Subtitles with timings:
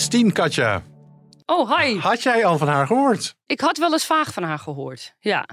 [0.00, 0.82] S10, Katja.
[1.46, 1.98] Oh, hi.
[1.98, 3.36] Had jij al van haar gehoord?
[3.46, 5.14] Ik had wel eens vaag van haar gehoord.
[5.18, 5.46] Ja.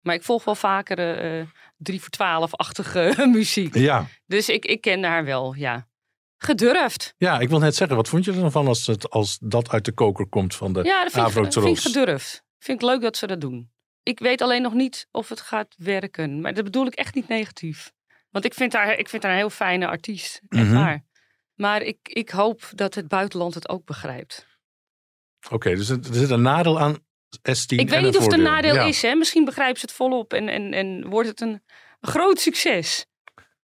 [0.00, 1.46] Maar ik volg wel vaker eh
[1.76, 3.74] drie voor twaalf-achtige muziek.
[3.74, 4.06] Ja.
[4.26, 5.86] Dus ik, ik kende haar wel, ja.
[6.38, 7.14] Gedurfd.
[7.18, 9.70] Ja, ik wil net zeggen, wat vond je er dan van als, het, als dat
[9.70, 12.44] uit de koker komt van de Ja, dat vind ik, vind ik gedurfd.
[12.58, 13.70] Vind ik leuk dat ze dat doen.
[14.02, 16.40] Ik weet alleen nog niet of het gaat werken.
[16.40, 17.92] Maar dat bedoel ik echt niet negatief.
[18.30, 20.40] Want ik vind haar, ik vind haar een heel fijne artiest.
[20.48, 20.74] Echt Mhm.
[20.74, 21.04] waar.
[21.56, 24.46] Maar ik, ik hoop dat het buitenland het ook begrijpt.
[25.50, 26.94] Oké, dus er er zit een nadeel aan
[27.36, 28.82] S10 Ik weet niet of het een nadeel Ja.
[28.82, 29.02] is.
[29.02, 29.14] Hè?
[29.14, 31.62] Misschien begrijpen ze het volop en, en, en wordt het een
[32.00, 33.06] groot succes.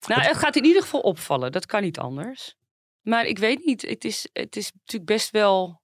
[0.07, 1.53] Nou, het gaat in ieder geval opvallen.
[1.53, 2.55] Dat kan niet anders.
[3.01, 3.83] Maar ik weet niet.
[3.83, 5.83] Het is, het is natuurlijk best wel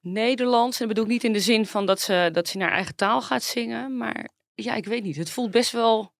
[0.00, 0.80] Nederlands.
[0.80, 2.72] En dat bedoel ik niet in de zin van dat ze, dat ze in haar
[2.72, 3.96] eigen taal gaat zingen.
[3.96, 5.16] Maar ja, ik weet niet.
[5.16, 6.12] Het voelt best wel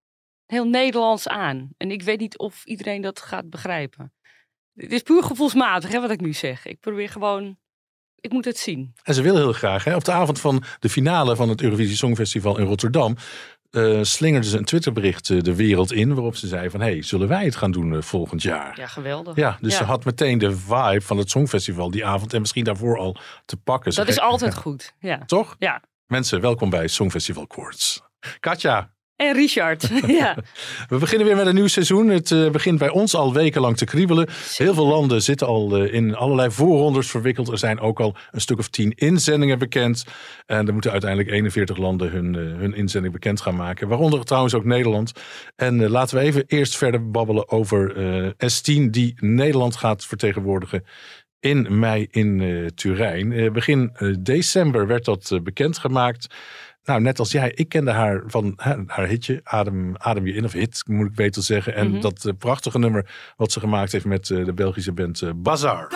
[0.46, 1.68] heel Nederlands aan.
[1.76, 4.12] En ik weet niet of iedereen dat gaat begrijpen.
[4.74, 6.66] Het is puur gevoelsmatig, hè, wat ik nu zeg.
[6.66, 7.56] Ik probeer gewoon...
[8.20, 8.94] Ik moet het zien.
[9.02, 9.84] En ze wil heel graag.
[9.84, 9.94] Hè?
[9.94, 13.16] Op de avond van de finale van het Eurovisie Songfestival in Rotterdam...
[13.70, 16.14] eh slingerde ze een Twitterbericht eh, de wereld in...
[16.14, 18.78] waarop ze zei van, hey, zullen wij het gaan doen eh, volgend jaar?
[18.78, 19.36] Ja, geweldig.
[19.36, 19.78] Ja, dus Ja.
[19.78, 22.32] ze had meteen de vibe van het Songfestival die avond...
[22.32, 23.92] en misschien daarvoor al te pakken.
[23.92, 24.94] Ze Dat is altijd goed.
[24.98, 25.18] Ja.
[25.26, 25.56] Toch?
[25.58, 25.82] Ja.
[26.06, 27.98] Mensen, welkom bij Songfestival Quartz.
[28.40, 28.93] Katja,
[29.28, 29.90] En Richard.
[30.20, 30.36] ja.
[30.88, 32.08] we beginnen weer met een nieuw seizoen.
[32.08, 34.28] Het eh, begint bij ons al wekenlang te kriebelen.
[34.56, 37.48] Heel veel landen zitten al eh, in allerlei voorrondes verwikkeld.
[37.48, 40.04] Er zijn ook al een stuk of tien inzendingen bekend.
[40.46, 43.88] En er moeten uiteindelijk 41 landen hun, eh, hun inzending bekend gaan maken.
[43.88, 45.12] Waaronder trouwens ook Nederland.
[45.56, 50.84] En laten we even eerst verder babbelen over eh, S10 die Nederland gaat vertegenwoordigen.
[51.40, 53.52] In mei in eh, Turijn.
[53.52, 56.26] Begin december werd dat bekendgemaakt.
[56.84, 60.44] Nou, net als jij, ik kende haar van hè, haar hitje, Adem, Adem je in,
[60.44, 61.74] of hit moet ik beter zeggen.
[61.74, 62.00] En Mhm.
[62.00, 65.88] dat eh, prachtige nummer wat ze gemaakt heeft met eh, de Belgische band eh, Bazaar.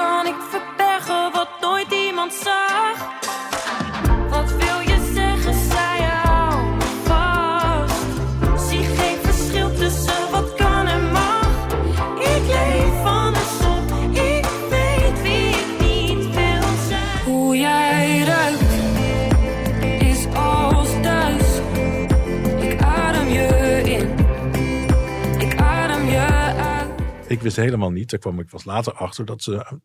[27.38, 29.80] Ik wist helemaal niet, daar kwam ik pas later achter, dat ze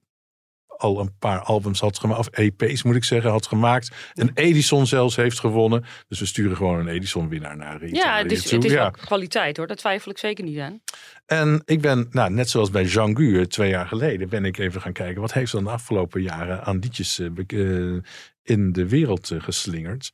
[0.77, 3.91] al een paar albums had gemaakt, of EP's moet ik zeggen, had gemaakt.
[4.13, 5.85] Een Edison zelfs heeft gewonnen.
[6.07, 8.89] Dus we sturen gewoon een Edison winnaar naar Italië ja, het is, het is Ja.
[8.89, 9.67] kwaliteit hoor.
[9.67, 10.81] Daar twijfel ik zeker niet aan.
[11.25, 14.57] En ik ben, nou, net zoals bij Jean Gu eh, twee jaar geleden, ben ik
[14.57, 15.21] even gaan kijken.
[15.21, 18.01] Wat heeft ze dan de afgelopen jaren aan liedjes eh, eh,
[18.43, 20.13] in de wereld geslingerd?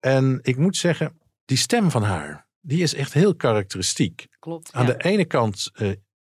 [0.00, 4.26] En ik moet zeggen, die stem van haar, die is echt heel karakteristiek.
[4.38, 4.72] Klopt.
[4.72, 4.92] Aan ja.
[4.92, 5.70] de ene kant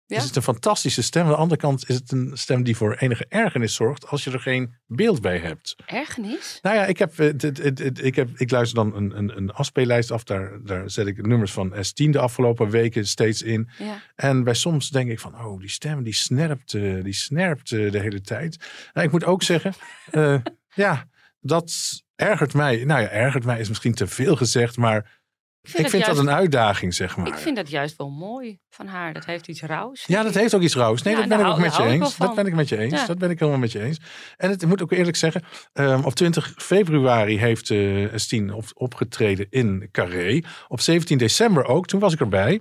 [0.06, 0.16] Ja.
[0.16, 1.22] is het een fantastische stem.
[1.22, 4.30] Aan de andere kant is het een stem die voor enige ergernis zorgt als je
[4.30, 5.76] er geen beeld bij hebt.
[5.86, 6.58] Ergernis?
[6.62, 10.24] Nou ja, ik, heb, eh, ik, heb, ik luister dan een, een, een afspeellijst af.
[10.24, 13.70] Daar, daar zet ik nummers van S10 de afgelopen weken steeds in.
[13.78, 14.02] Ja.
[14.14, 17.90] En bij soms denk ik van, oh, die stem die snerpt, eh, die snerpt eh,
[17.90, 18.56] de hele tijd.
[18.92, 19.74] Nou, ik moet ook zeggen,
[20.74, 21.08] ja,
[21.40, 21.72] dat
[22.16, 22.84] ergert mij.
[22.84, 25.20] Nou ja, ergert mij is misschien te veel gezegd, maar
[25.66, 27.26] Ik ik vind dat een uitdaging, zeg maar.
[27.26, 29.12] Ik vind dat juist wel mooi van haar.
[29.12, 30.04] Dat heeft iets rauws.
[30.06, 31.02] Ja, dat heeft ook iets rauws.
[31.02, 32.16] Nee, Ja, dat ben ik ook met je eens.
[32.16, 33.06] Dat ben ik met je eens.
[33.06, 34.00] Dat ben ik helemaal met je eens.
[34.36, 35.42] En het ik moet ook eerlijk zeggen,
[35.72, 40.42] ehm, op 20 februari heeft eh Estine op, opgetreden in Carré.
[40.68, 42.60] Op 17 december ook, toen was ik erbij.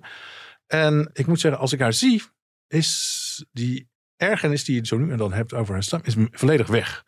[0.67, 2.23] En ik moet zeggen, als ik haar zie,
[2.67, 6.67] is die ergernis die je zo nu en dan hebt over haar stem, is volledig
[6.67, 7.03] weg.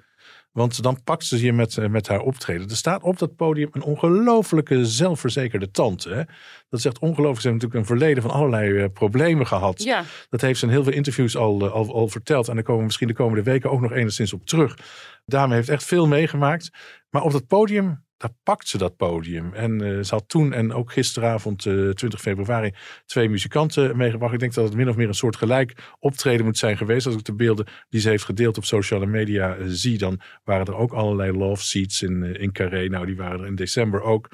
[0.58, 2.70] Want dan pakt ze je met, eh, met haar optreden.
[2.70, 6.10] Er staat op dat podium een ongelofelijke zelfverzekerde tante.
[6.10, 6.24] Hè?
[6.70, 7.42] Dat is echt ongelooflijk.
[7.42, 9.84] Ze heeft natuurlijk een verleden van allerlei eh, problemen gehad.
[9.84, 12.48] Ja, Dat heeft ze in heel veel interviews al, eh, al, al verteld.
[12.48, 14.78] En daar komen we misschien de komende weken ook nog enigszins op terug.
[15.26, 16.70] Dame heeft echt veel meegemaakt.
[17.10, 19.54] Maar op dat podium daar pakt ze dat podium.
[19.54, 22.74] En eh, ze had toen en ook gisteravond, eh 20 februari,
[23.06, 24.34] twee muzikanten meegebracht.
[24.34, 27.06] Ik denk dat het min of meer een soort gelijk optreden moet zijn geweest.
[27.06, 30.66] Als ik de beelden die ze heeft gedeeld op sociale media eh, zie, dan waren
[30.66, 32.88] er ook allerlei love seats in, eh, in Carré.
[32.88, 34.30] Nou, die waren er in december ook.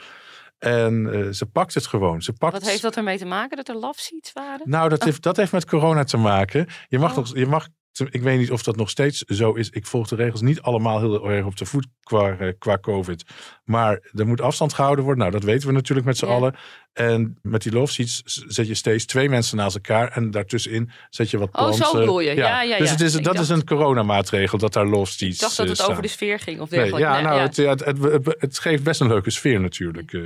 [0.59, 2.21] En eh, ze pakt het gewoon.
[2.21, 4.69] Ze pakt, Wat heeft dat ermee te maken dat er love seats waren?
[4.69, 6.68] nou, dat heeft, dat heeft met corona te maken.
[6.88, 7.18] Je mag, Oh.
[7.18, 7.68] nog, je mag,
[8.11, 9.69] ik weet niet of dat nog steeds zo is.
[9.69, 13.23] Ik volg de regels niet allemaal heel erg op de voet qua, eh, qua COVID.
[13.63, 15.21] Maar er moet afstand gehouden worden.
[15.23, 16.31] Nou, dat weten we natuurlijk met z'n Ja.
[16.31, 16.55] allen.
[16.93, 20.11] En met die love seats zet je steeds twee mensen naast elkaar.
[20.11, 21.99] En daartussenin zet je wat Oh, zo planten.
[21.99, 22.35] bedoel je.
[22.35, 22.93] Ja, ja, Dus ja.
[22.93, 25.65] het is, Ik dat dacht- is een coronamaatregel dat daar love seats Ik dacht dat
[25.65, 25.91] eh, het staan.
[25.91, 27.09] over de sfeer ging of Nee, dergelijke.
[27.09, 27.41] ja, Nee, nou, ja.
[27.41, 30.13] Het, ja, het, het, geeft best een leuke sfeer natuurlijk.
[30.13, 30.21] eh.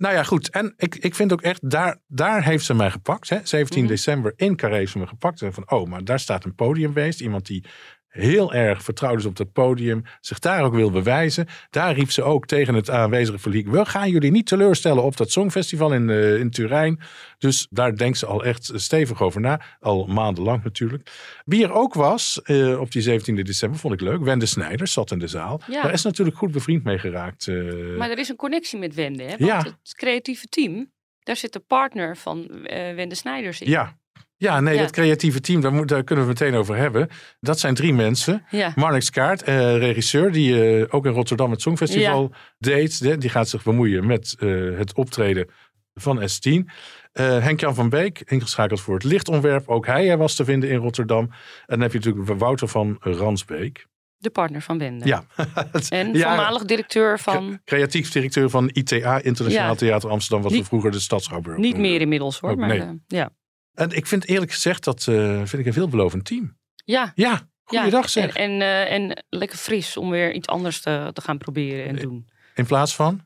[0.00, 0.50] Nou ja, goed.
[0.50, 3.28] En ik, ik vind ook echt, daar, daar heeft ze mij gepakt.
[3.28, 3.38] Hè?
[3.42, 3.88] 17 Mhm.
[3.90, 5.42] december in Carré heeft ze me gepakt.
[5.42, 7.20] En van, oh, maar daar staat een podiumbeest.
[7.20, 7.64] Iemand die
[8.10, 10.02] heel erg vertrouwd is op dat podium.
[10.20, 11.46] Zich daar ook wil bewijzen.
[11.70, 13.68] Daar riep ze ook tegen het aanwezige publiek.
[13.68, 17.00] We gaan jullie niet teleurstellen op dat Songfestival in, eh, in Turijn.
[17.38, 19.60] Dus daar denkt ze al echt stevig over na.
[19.80, 21.10] Al maandenlang natuurlijk.
[21.44, 24.20] Wie er ook was eh, op die 17 december, vond ik leuk.
[24.24, 25.60] Wende Snijders zat in de zaal.
[25.66, 25.82] Ja.
[25.82, 27.48] Daar is natuurlijk goed bevriend mee geraakt.
[27.48, 27.56] eh.
[27.96, 29.22] Maar er is een connectie met Wende.
[29.22, 29.28] Hè?
[29.28, 29.58] Want Ja.
[29.58, 30.90] het creatieve team,
[31.22, 32.46] daar zit de partner van
[32.94, 33.70] Wende Snijders in.
[33.70, 33.98] ja.
[34.40, 34.80] Ja, nee, Ja.
[34.80, 37.08] dat creatieve team, daar, moet, daar kunnen we het meteen over hebben.
[37.40, 38.44] Dat zijn drie mensen.
[38.50, 38.72] Ja.
[38.74, 43.00] Marnix Kaart, eh, regisseur, die eh, ook in Rotterdam het Songfestival deed.
[43.02, 44.48] De- die gaat zich bemoeien met eh,
[44.78, 45.48] het optreden
[45.94, 46.64] van S10.
[47.12, 49.68] Eh, Henk-Jan van Beek, ingeschakeld voor het lichtontwerp.
[49.68, 51.24] Ook hij eh, was te vinden in Rotterdam.
[51.24, 51.30] En
[51.66, 53.86] dan heb je natuurlijk Wouter van Ransbeek.
[54.16, 55.06] De partner van Wende.
[55.06, 55.24] Ja.
[55.88, 57.60] En voormalig directeur van...
[57.64, 59.74] Creatief directeur van ITA, Internationaal.
[59.74, 62.50] Theater Amsterdam, we Niet- vroeger de Stadsschouwburg Niet meer inmiddels hoor.
[62.50, 62.80] Ook maar, nee.
[62.80, 63.30] eh, ja.
[63.80, 66.56] En ik vind eerlijk gezegd, dat eh, vind ik een veelbelovend team.
[66.84, 67.12] Ja.
[67.14, 68.08] Ja, goeiedag ja.
[68.08, 68.34] zeg.
[68.36, 71.96] En, en, eh, en lekker fris om weer iets anders te, te gaan proberen en
[71.96, 72.28] doen.
[72.54, 73.20] In plaats van?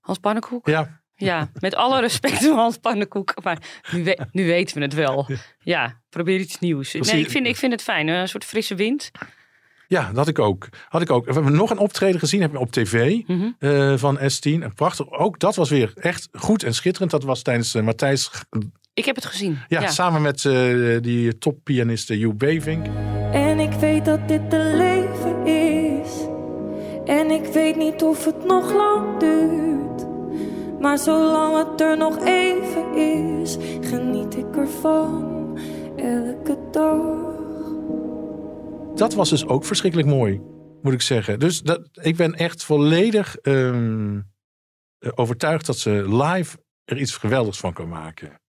[0.00, 0.66] Hans Pannenkoek?
[0.68, 3.34] Ja, Ja, met alle respect voor Hans Pannenkoek.
[3.44, 3.58] Maar
[3.92, 5.26] nu, we- nu weten we het wel.
[5.58, 6.92] Ja, probeer iets nieuws.
[6.92, 8.08] Nee, ik vind, ik vind het fijn.
[8.08, 9.10] Een soort frisse wind.
[9.88, 10.68] ja, dat had ik ook.
[10.88, 11.26] Had ik ook.
[11.26, 13.50] We hebben nog een optreden gezien hebben op tv Mhm.
[13.58, 14.62] eh, van S10.
[14.62, 15.10] En prachtig.
[15.10, 17.10] Ook dat was weer echt goed en schitterend.
[17.10, 18.30] Dat was tijdens Matthijs,
[18.96, 19.58] Ik heb het gezien.
[19.68, 19.88] ja, Ja.
[19.88, 22.90] samen met eh, die toppianiste Hugh Beving.
[23.32, 26.26] En ik weet dat dit te leven is.
[27.04, 30.06] En ik weet niet of het nog lang duurt.
[30.80, 35.58] Maar zolang het er nog even is, geniet ik ervan
[35.96, 37.34] elke dag.
[38.94, 40.40] Dat was dus ook verschrikkelijk mooi,
[40.82, 41.38] moet ik zeggen.
[41.38, 44.20] Dus dat, ik ben echt volledig ehm,
[45.14, 48.40] overtuigd dat ze live er iets geweldigs van kan maken.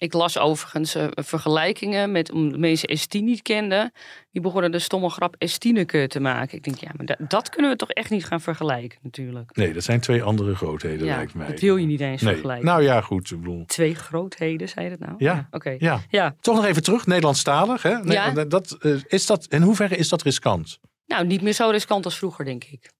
[0.00, 3.92] Ik las overigens eh, vergelijkingen met om mensen S10 niet kenden.
[4.30, 6.56] Die begonnen de stomme grap S10 te maken.
[6.56, 9.56] Ik denk, ja, maar da- dat kunnen we toch echt niet gaan vergelijken natuurlijk.
[9.56, 11.46] Nee, dat zijn twee andere grootheden, ja, lijkt mij.
[11.46, 12.32] dat wil je niet eens nee.
[12.32, 12.66] vergelijken.
[12.66, 13.30] Nou ja, goed.
[13.30, 15.14] Ik bedoel, Twee grootheden, zei je dat nou?
[15.18, 15.48] Ja.
[15.50, 15.76] Oké.
[15.78, 16.00] ja.
[16.08, 16.34] Ja.
[16.40, 17.82] Toch nog even terug, Nederlandstalig.
[17.82, 17.98] Hè?
[18.02, 18.30] Nee, Ja.
[18.44, 20.78] dat, eh, is dat, in hoeverre is dat riskant?
[21.06, 22.90] Nou, niet meer zo riskant als vroeger, denk ik.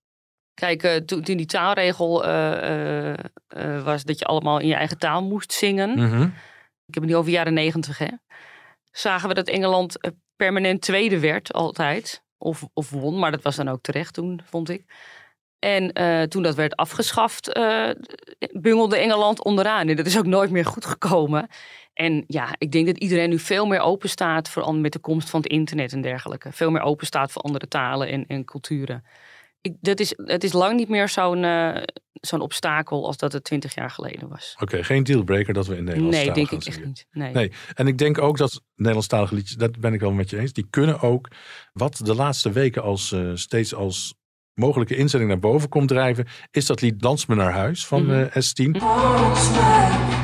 [0.54, 3.18] Kijk, eh, toen die taalregel eh, eh,
[3.48, 5.90] eh, was dat je allemaal in je eigen taal moest zingen.
[5.90, 6.28] Mhm.
[6.88, 8.08] Ik heb het nu over jaren negentig, hè.
[8.90, 12.22] Zagen we dat Engeland eh, permanent tweede werd, altijd.
[12.38, 14.84] Of, of won, maar dat was dan ook terecht toen, vond ik.
[15.58, 17.90] En eh, toen dat werd afgeschaft, eh,
[18.52, 19.88] bungelde Engeland onderaan.
[19.88, 21.48] En dat is ook nooit meer goed gekomen.
[21.94, 25.30] En ja, ik denk dat iedereen nu veel meer open staat, vooral met de komst
[25.30, 26.52] van het internet en dergelijke.
[26.52, 29.04] Veel meer open staat voor andere talen en, en culturen.
[29.68, 31.82] Ik, dat is, het is lang niet meer zo'n eh,
[32.12, 34.54] zo'n obstakel als dat het twintig jaar geleden was.
[34.60, 37.06] Oké, geen dealbreaker dat we in Nederland nee, denk gaan ik echt niet.
[37.10, 37.32] Nee.
[37.32, 40.52] Nee, en ik denk ook dat Nederlandstalige liedjes, dat ben ik wel met je eens,
[40.52, 41.28] die kunnen ook,
[41.72, 44.14] wat de laatste weken als, eh, steeds als
[44.54, 48.12] mogelijke inzending naar boven komt drijven, is dat lied Dans me naar huis van Mhm.
[48.32, 50.17] eh, S10.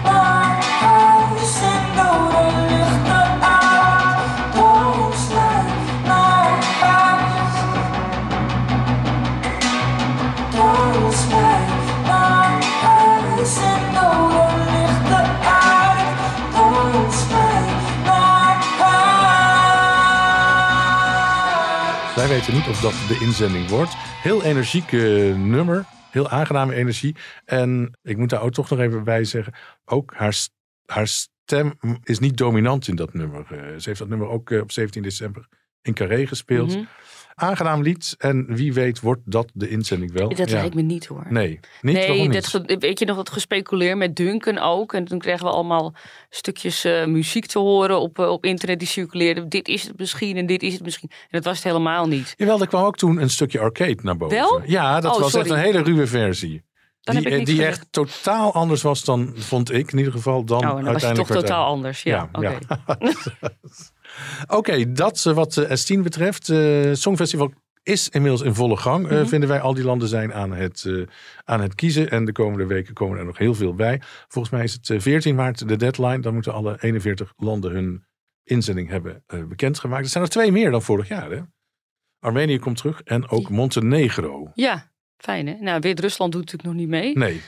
[22.35, 23.95] Weten niet of dat de inzending wordt.
[23.97, 27.17] Heel energieke nummer, heel aangename energie.
[27.45, 30.37] En ik moet daar ook toch nog even bij zeggen, ook haar,
[30.87, 33.47] haar stem is niet dominant in dat nummer.
[33.51, 35.49] Eh, ze heeft dat nummer ook eh, op 17 december
[35.83, 36.75] in Carré gespeeld.
[36.75, 36.85] Mhm.
[37.35, 38.15] Aangenaam lied.
[38.19, 40.29] En wie weet wordt dat de inzending wel.
[40.29, 40.57] Dat Ja.
[40.57, 41.27] lijkt me niet hoor.
[41.29, 41.49] Nee,
[41.83, 42.47] niet, nee, dat, niet?
[42.47, 44.93] ge- weet je nog wat gespeculeerd met Duncan ook.
[44.93, 45.95] En toen kregen we allemaal
[46.31, 49.49] stukjes eh, muziek te horen op, eh, op internet die circuleerden.
[49.49, 51.11] Dit is het misschien en dit is het misschien.
[51.11, 52.35] En dat was het helemaal niet.
[52.37, 54.37] Jawel, er kwam ook toen een stukje arcade naar boven.
[54.37, 54.63] Wel?
[54.67, 56.63] Ja, dat Oh, was echt een hele ruwe versie.
[57.01, 57.61] Dan die eh, gezegd.
[57.69, 60.89] echt totaal anders was dan, vond ik in ieder geval, dan Oh, dan was het
[60.89, 62.03] uiteindelijk toch werd totaal uit- anders.
[62.03, 62.59] Ja, Ja, oké.
[62.69, 62.99] ja.
[64.47, 66.49] Oké, dat eh, wat eh, S10 betreft.
[66.49, 67.53] eh Songfestival
[67.83, 69.09] is inmiddels in volle gang.
[69.09, 69.27] Mhm.
[69.27, 70.91] vinden wij al die landen zijn aan het,
[71.45, 72.11] aan het kiezen.
[72.11, 74.01] En de komende weken komen er nog heel veel bij.
[74.29, 76.19] Volgens mij is het eh, 14 maart de deadline.
[76.21, 78.07] Dan moeten alle 41 landen hun
[78.45, 80.05] inzending hebben bekendgemaakt.
[80.05, 81.31] Er zijn er twee meer dan vorig jaar.
[81.31, 81.41] Hè?
[82.19, 84.51] Armenië komt terug en ook Montenegro.
[84.55, 85.55] Ja, fijn hè.
[85.61, 87.19] Nou, Wit-Rusland doet natuurlijk nog niet mee.
[87.19, 87.41] Nee,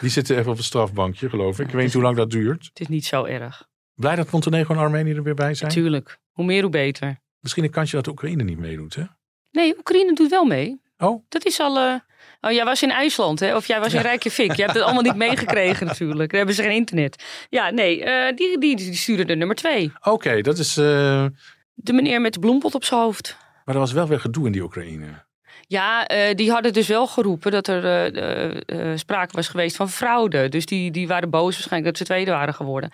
[0.00, 1.66] die zitten even op een strafbankje geloof ik.
[1.66, 2.66] Ik weet niet hoe lang dat duurt.
[2.66, 3.68] Het is niet zo erg.
[3.96, 5.68] Blij dat Montenegro en Armenië er weer bij zijn.
[5.74, 6.18] Natuurlijk.
[6.32, 7.16] Hoe meer, hoe beter.
[7.40, 8.94] Misschien een kansje dat de Oekraïne niet meedoet.
[8.94, 9.02] Hè?
[9.50, 10.80] Nee, Oekraïne doet wel mee.
[10.98, 11.78] Oh, Dat is al.
[11.78, 11.94] eh,
[12.40, 13.56] Oh, jij was in IJsland, hè?
[13.56, 14.52] Of jij was in Reykjavik.
[14.56, 16.28] Je hebt het allemaal niet meegekregen, natuurlijk.
[16.30, 17.24] Daar hebben ze geen internet.
[17.50, 19.92] Ja, nee, eh, die, die, die sturen de nummer twee.
[20.02, 20.40] oké.
[20.40, 20.76] dat is.
[20.76, 21.26] eh,
[21.74, 23.36] De meneer met de bloempot op zijn hoofd.
[23.64, 25.24] Maar er was wel weer gedoe in die Oekraïne.
[25.68, 30.48] Ja, die hadden dus wel geroepen dat er sprake was geweest van fraude.
[30.48, 32.90] Dus die, die waren boos waarschijnlijk dat ze tweede waren geworden.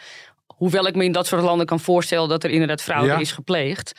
[0.63, 3.19] Hoewel ik me in dat soort landen kan voorstellen dat er inderdaad fraude Ja.
[3.19, 3.93] is gepleegd.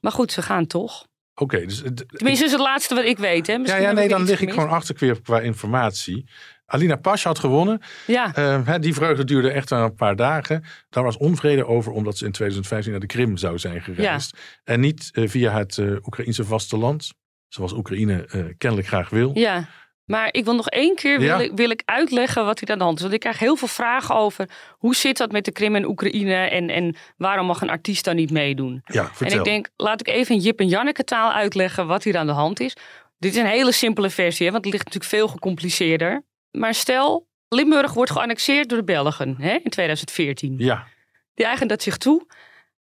[0.00, 1.06] Maar goed, ze gaan toch.
[1.34, 1.82] Oké, dus.
[1.82, 3.46] het- Tenminste, is het laatste wat ik weet.
[3.46, 3.52] Hè.
[3.52, 6.26] ja, Misschien ja, nee, dan lig ik gewoon achter qua informatie.
[6.66, 7.80] Alina Pas had gewonnen.
[8.06, 10.64] Ja, Eh, die vreugde duurde echt een paar dagen.
[10.90, 14.38] Daar was onvrede over, omdat ze in 2015 naar de Krim zou zijn gereisd.
[14.64, 17.12] En niet eh, via het eh Oekraïnse vasteland.
[17.48, 18.26] Zoals Oekraïne
[18.58, 19.30] kennelijk graag wil.
[19.34, 19.68] ja.
[20.12, 21.44] Maar ik wil nog één keer wil, Ja.
[21.44, 23.02] ik, wil ik uitleggen wat hier aan de hand is.
[23.02, 26.34] Want ik krijg heel veel vragen over hoe zit dat met de Krim en Oekraïne
[26.34, 28.82] en, en waarom mag een artiest dan niet meedoen?
[28.84, 29.26] Ja, vertel.
[29.26, 32.26] En ik denk, laat ik even in Jip en Janneke taal uitleggen wat hier aan
[32.26, 32.76] de hand is.
[33.18, 36.22] Dit is een hele simpele versie, hè, want het ligt natuurlijk veel gecompliceerder.
[36.50, 40.54] Maar stel, Limburg wordt geannexeerd door de Belgen hè, in 2014.
[40.58, 40.86] Ja,
[41.34, 42.26] Die eigenen dat zich toe.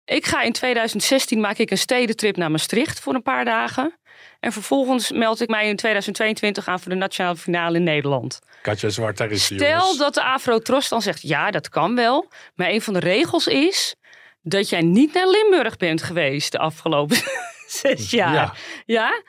[0.05, 3.93] Ik ga in 2016 maak ik een stedentrip naar Maastricht voor een paar dagen.
[4.39, 8.39] En vervolgens meld ik mij in 2022 aan voor de nationale finale in Nederland.
[8.61, 9.97] Katja Zwart, daar is Stel jongens.
[9.97, 12.27] dat de Afro-Tros dan zegt, ja, dat kan wel.
[12.55, 13.95] Maar een van de regels is
[14.41, 17.17] dat jij niet naar Limburg bent geweest de afgelopen
[17.67, 18.33] zes jaar.
[18.33, 18.53] Ja,
[18.85, 19.21] Ja?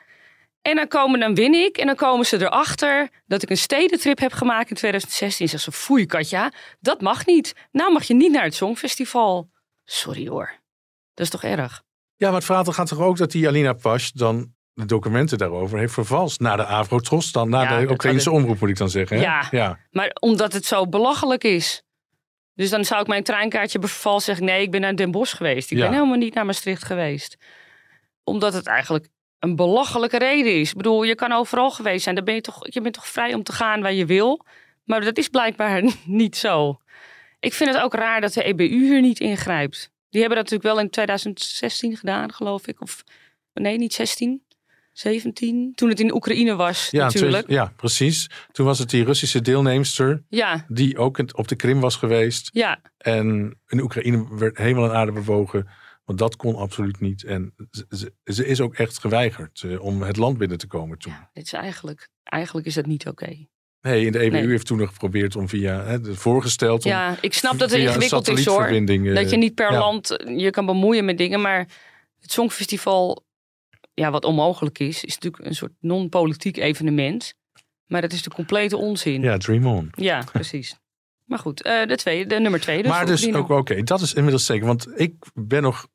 [0.61, 4.19] En dan, komen, dan win ik en dan komen ze erachter dat ik een stedentrip
[4.19, 5.45] heb gemaakt in 2016.
[5.45, 7.55] En zeggen ze, foei Katja, dat mag niet.
[7.71, 9.49] Nou mag je niet naar het Songfestival.
[9.85, 10.59] Sorry hoor,
[11.13, 11.83] dat is toch erg?
[12.15, 15.79] ja, maar het verhaal gaat toch ook dat die Alina Pas dan de documenten daarover
[15.79, 19.17] heeft vervalst naar de Afro-Tros, dan naar Ja, de Oekraïnse omroep moet ik dan zeggen.
[19.17, 19.23] Hè?
[19.23, 19.47] Ja.
[19.51, 19.79] ja.
[19.91, 21.83] Maar omdat het zo belachelijk is.
[22.53, 25.71] Dus dan zou ik mijn treinkaartje beval zeggen: nee, ik ben naar Den Bosch geweest.
[25.71, 25.83] Ik Ja.
[25.83, 27.37] ben helemaal niet naar Maastricht geweest.
[28.23, 29.07] Omdat het eigenlijk
[29.39, 30.69] een belachelijke reden is.
[30.69, 32.15] Ik bedoel, je kan overal geweest zijn.
[32.15, 34.45] Dan ben je, toch, je bent toch vrij om te gaan waar je wil.
[34.83, 36.79] Maar dat is blijkbaar niet zo.
[37.39, 39.91] Ik vind het ook raar dat de EBU hier niet ingrijpt.
[40.09, 42.81] Die hebben dat natuurlijk wel in 2016 gedaan, geloof ik.
[42.81, 43.03] Of
[43.53, 44.43] nee, niet 16.
[44.99, 45.71] 17.
[45.75, 47.43] Toen het in Oekraïne was, Ja, natuurlijk.
[47.43, 48.29] twee- ja, precies.
[48.51, 52.49] Toen was het die Russische deelnemster Ja, die ook op de Krim was geweest.
[52.53, 52.81] ja.
[52.97, 55.67] En in Oekraïne werd hemel en aarde bewogen.
[56.05, 57.23] Want dat kon absoluut niet.
[57.23, 57.53] En
[58.23, 61.13] ze, is ook echt geweigerd eh, om het land binnen te komen toen.
[61.33, 63.45] Dit is eigenlijk, eigenlijk is dat niet oké.
[63.81, 64.47] Nee, in de EBU Nee.
[64.47, 67.85] heeft toen nog geprobeerd om via, hè, voorgesteld om Ja, ik snap dat het een
[67.85, 68.67] ingewikkeld is hoor.
[69.13, 69.79] Dat je niet per ja.
[69.79, 71.41] land eh, je kan bemoeien met dingen.
[71.41, 71.59] Maar
[72.19, 73.23] het Songfestival,
[73.99, 77.33] ja, wat onmogelijk is, is natuurlijk een soort non-politiek evenement.
[77.85, 79.21] Maar dat is de complete onzin.
[79.21, 79.91] Ja, Ja, Dream On.
[80.31, 80.77] precies.
[81.25, 82.81] Maar goed, eh, de, tweede, de nummer twee.
[82.81, 84.67] Dus maar dus ook oké, dat is inmiddels zeker.
[84.67, 85.87] Want ik ben nog,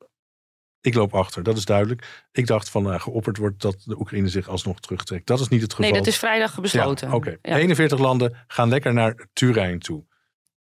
[0.81, 2.25] ik loop achter, dat is duidelijk.
[2.31, 5.27] Ik dacht van nou, geopperd wordt dat de Oekraïne zich alsnog terugtrekt.
[5.27, 5.89] Dat is niet het geval.
[5.89, 7.07] Nee, dat is vrijdag besloten.
[7.07, 7.37] Ja, oké.
[7.41, 7.57] Ja.
[7.57, 10.05] 41 landen gaan lekker naar Turijn toe.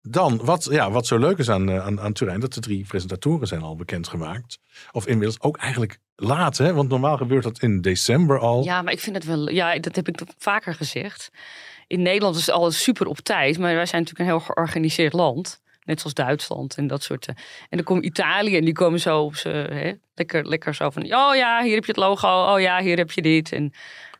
[0.02, 2.86] Dan, wat, ja, wat zo leuk is aan, eh, aan, aan Turijn, dat de drie
[2.86, 4.60] presentatoren zijn al bekendgemaakt.
[4.92, 6.74] Of inmiddels ook eigenlijk laat, hè?
[6.74, 8.64] want normaal gebeurt dat in december al.
[8.64, 9.50] Ja, maar ik vind het wel.
[9.50, 11.32] Ja, dat heb ik vaker gezegd.
[11.88, 15.62] In Nederland is alles super op tijd, maar wij zijn natuurlijk een heel georganiseerd land.
[15.84, 17.26] Net zoals Duitsland en dat soort.
[17.26, 17.36] eh.
[17.70, 21.04] En dan komt Italië en die komen zo op ze, hè, lekker, lekker zo van.
[21.04, 22.54] Oh ja, hier heb je het logo.
[22.54, 23.52] Oh ja, hier heb je dit.
[23.52, 23.74] En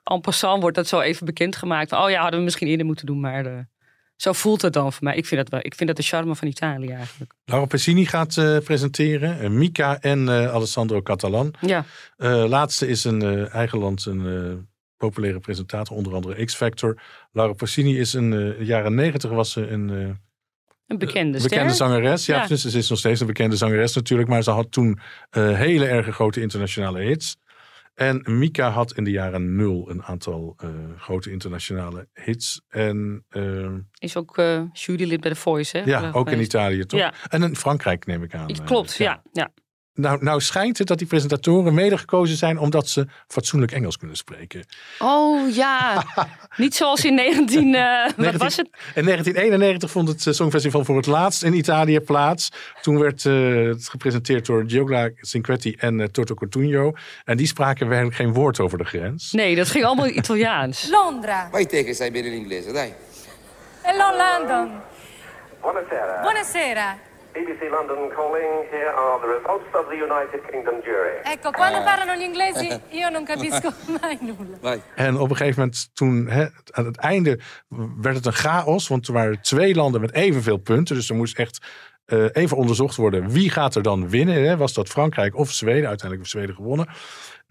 [0.04, 1.92] en passant wordt dat zo even bekendgemaakt.
[1.92, 3.58] Oh ja, hadden we misschien eerder moeten doen, maar eh,
[4.16, 5.16] zo voelt het dan voor mij.
[5.16, 5.60] Ik vind dat wel.
[5.64, 7.34] Ik vind dat de charme van Italië eigenlijk.
[7.46, 9.40] Laura Pessini gaat eh, presenteren.
[9.40, 11.54] eh, Mika en eh, Alessandro Catalan.
[11.62, 11.86] Ja,
[12.48, 14.68] laatste is een eigen land, een
[14.98, 17.02] populaire presentator, onder andere X-Factor.
[17.32, 19.90] Laura Pessini is in de jaren negentig was ze een,
[20.88, 22.26] Een bekende zangeres.
[22.26, 22.48] Ja, Ja.
[22.48, 24.30] dus ze is nog steeds een bekende zangeres natuurlijk.
[24.30, 27.38] Maar ze had toen eh, hele erge grote internationale hits.
[27.96, 32.62] En Mika had in de jaren nul een aantal eh, grote internationale hits.
[32.68, 35.84] En eh, Is ook eh jurylid bij The Voice, hè?
[35.84, 36.40] ja, ook in.
[36.40, 37.00] Italië toch?
[37.00, 37.14] Ja.
[37.28, 38.48] En in Frankrijk neem ik aan.
[38.48, 39.22] Eh, Klopt, ja.
[39.32, 39.52] ja.
[39.96, 44.18] Nou, nou schijnt het dat die presentatoren mede gekozen zijn omdat ze fatsoenlijk Engels kunnen
[44.18, 44.66] spreken.
[45.00, 46.04] Oh ja,
[46.58, 47.76] niet zoals in 19...
[47.76, 48.70] eh, wat 19 was het?
[48.96, 52.50] In 1991 vond het eh, Songfestival voor het laatst in Italië plaats.
[52.82, 53.34] Toen werd eh,
[53.68, 56.94] het gepresenteerd door Giola Cinquetti en eh, Toto Cotugno.
[57.26, 59.32] En die spraken werkelijk geen woord over de grens.
[59.32, 60.88] Nee, dat ging allemaal Italiaans.
[61.02, 61.48] Londra.
[61.52, 62.94] Vai te che sai bene l'inglese, dai.
[63.82, 64.72] Hello London.
[65.62, 66.22] Buonasera.
[66.22, 66.98] Buonasera.
[67.36, 68.50] BBC London calling.
[68.72, 71.16] Here are the results of the United Kingdom jury.
[71.24, 72.68] Ecco, quando parlano gli inglesi
[73.00, 74.58] io non capisco mai nulla.
[74.62, 74.82] Vai.
[74.96, 77.40] En op een gegeven moment, toen hè, aan het einde
[78.02, 78.88] werd het een chaos.
[78.88, 80.96] Want er waren twee landen met evenveel punten.
[80.96, 81.60] Dus er moest echt
[82.06, 84.44] eh, even onderzocht worden wie gaat er dan winnen.
[84.48, 84.58] Hè?
[84.58, 85.88] Was dat Frankrijk of Zweden?
[85.88, 86.88] Uiteindelijk heeft Zweden gewonnen.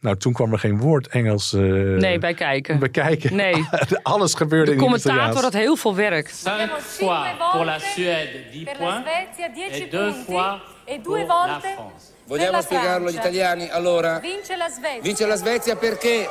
[0.05, 2.79] Nou, toen kwam er geen woord Engels eh Nee, bij kijken.
[2.79, 3.35] bekijken.
[3.37, 3.69] Nee.
[4.03, 5.41] Alles gebeurde De in commentator Italiaans.
[5.43, 6.29] had heel veel werk.
[6.29, 9.09] Cinque fois pour la volte Suède, 10 per la points.
[9.35, 12.13] Svezia 10 et deux punti fois e due la volte France.
[12.27, 13.69] Vogliamo spiegarlo agli italiani?
[13.71, 15.01] Allora, Vince la Svezia.
[15.03, 16.29] vince la Svezia perché?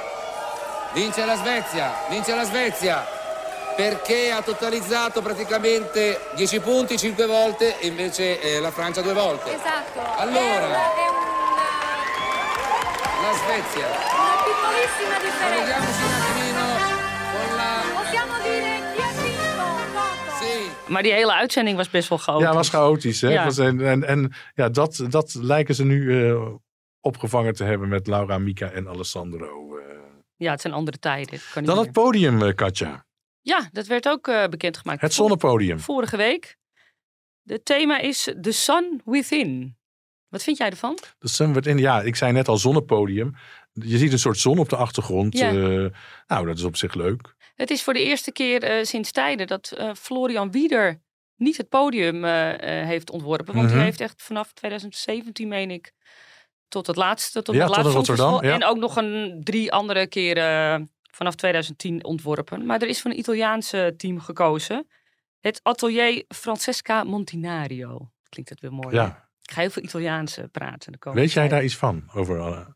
[0.94, 3.06] Vince la Svezia, vince la Svezia.
[3.76, 9.50] Perché ha totalizzato praticamente 10 punti 5 volte e invece eh, la Francia due volte.
[9.56, 10.00] Esatto.
[10.18, 10.42] Allora.
[10.44, 11.33] È, un- è una,
[13.34, 13.88] La Svezia.
[13.88, 15.64] una piccolissima differenza.
[15.64, 16.64] Vediamoci un attimino
[17.34, 17.72] con la...
[18.02, 20.46] Possiamo dire chi ha vinto, Toto?
[20.46, 20.92] Sì.
[20.92, 22.48] Maar die hele uitzending was best wel chaotisch.
[22.50, 23.22] Ja, was chaotisch.
[23.22, 23.30] Hè?
[23.30, 23.48] Ja.
[23.58, 26.46] En en, en ja, dat, dat lijken ze nu eh,
[27.02, 29.78] opgevangen te hebben met Laura, Mika en Alessandro.
[29.78, 29.84] eh.
[30.36, 31.40] Ja, het zijn andere tijden.
[31.54, 31.84] Kan niet Dan meer.
[31.86, 33.06] het podium, eh, Katja.
[33.42, 35.02] Ja, dat werd ook eh, bekendgemaakt.
[35.02, 35.80] Het zonnepodium.
[35.80, 36.58] Vorige week.
[37.44, 39.78] Het thema is The Sun Within.
[40.34, 40.98] Wat vind jij ervan?
[41.20, 43.36] Sun werd in, ja, ik zei net al zonnepodium.
[43.74, 45.38] Je ziet een soort zon op de achtergrond.
[45.38, 45.48] Ja.
[45.50, 45.86] eh,
[46.28, 47.36] nou, dat is op zich leuk.
[47.56, 51.02] Het is voor de eerste keer eh, sinds tijden dat eh, Florian Wieder
[51.36, 52.24] niet het podium
[52.64, 53.54] heeft ontworpen.
[53.54, 53.76] Want Mhm.
[53.76, 55.94] hij heeft echt vanaf 2017, meen ik,
[56.68, 58.60] tot het laatste, tot Ja, het tot laatste Rotterdam, Songfestival.
[58.60, 58.66] ja.
[58.66, 62.66] En ook nog een drie andere keren vanaf 2010 ontworpen.
[62.66, 64.88] Maar er is van een Italiaanse team gekozen.
[65.40, 68.10] Het atelier Francesca Montinario.
[68.30, 68.96] Klinkt het weer mooi.
[68.96, 69.30] Ja.
[69.54, 70.92] Ga heel veel Italiaans praten.
[70.92, 72.04] de Weet jij daar iets van?
[72.14, 72.68] Over, eh,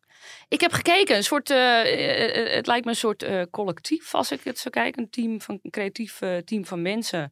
[0.48, 4.44] Ik heb gekeken, een soort, eh, eh, het lijkt me een soort collectief als ik
[4.44, 4.98] het zo kijk.
[4.98, 7.32] Een team van een creatief team van mensen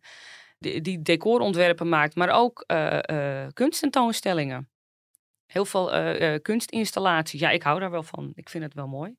[0.59, 2.65] die, die decorontwerpen maakt, maar ook
[3.53, 4.69] kunstentoonstellingen.
[5.45, 5.91] Heel veel
[6.41, 7.39] kunstinstallaties.
[7.39, 8.31] Ja, ik hou daar wel van.
[8.33, 9.15] Ik vind het wel mooi.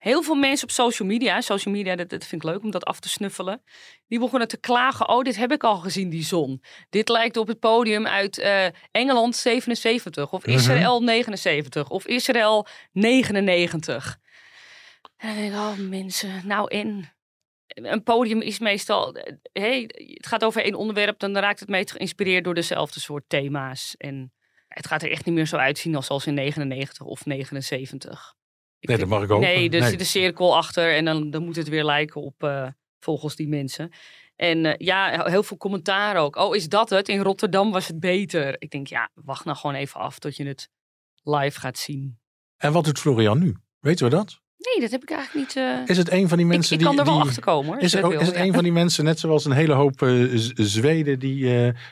[0.00, 2.84] Heel veel mensen op social media, social media, dat, dat vind ik leuk om dat
[2.84, 3.62] af te snuffelen.
[4.08, 5.08] Die begonnen te klagen.
[5.08, 6.62] Oh, dit heb ik al gezien, die zon.
[6.90, 10.56] Dit lijkt op het podium uit eh, Engeland 77 of Mhm.
[10.56, 14.18] Israël 79 of Israël 99.
[15.16, 17.12] En dan denk ik, oh mensen, nou en?
[17.66, 21.92] Een podium is meestal, eh, hey, het gaat over één onderwerp, dan raakt het meest
[21.92, 23.94] geïnspireerd door dezelfde soort thema's.
[23.96, 24.32] En
[24.68, 28.34] het gaat er echt niet meer zo uitzien als, als in 99 of 79.
[28.80, 29.40] Nee, dat mag ik ook.
[29.40, 29.90] Nee, er Nee.
[29.90, 32.66] zit een cirkel achter en dan, dan moet het weer lijken op eh,
[33.00, 33.90] volgens die mensen.
[34.36, 36.36] En eh, ja, heel veel commentaar ook.
[36.36, 37.08] Oh, is dat het?
[37.08, 38.56] In Rotterdam was het beter.
[38.58, 40.68] Ik denk, ja, wacht nou gewoon even af tot je het
[41.22, 42.18] live gaat zien.
[42.56, 43.56] En wat doet Florian nu?
[43.80, 44.40] Weten we dat?
[44.56, 45.56] Nee, dat heb ik eigenlijk niet.
[45.64, 47.00] eh, Is het een van die ik, mensen ik kan die...
[47.00, 47.80] er wel die- achter komen hoor.
[47.82, 49.98] Is het, is het een van die mensen, net zoals een hele hoop
[50.54, 51.44] Zweden die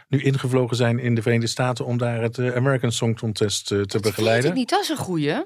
[0.09, 3.93] nu ingevlogen zijn in de Verenigde Staten om daar het American Song Contest te Dat
[3.93, 4.51] weet begeleiden?
[4.51, 5.43] ik niet, dat is een goeie.